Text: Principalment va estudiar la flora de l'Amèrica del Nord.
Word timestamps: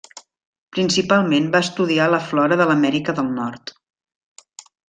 Principalment 0.77 1.51
va 1.57 1.61
estudiar 1.67 2.09
la 2.13 2.23
flora 2.31 2.59
de 2.63 2.69
l'Amèrica 2.73 3.19
del 3.21 3.33
Nord. 3.39 3.77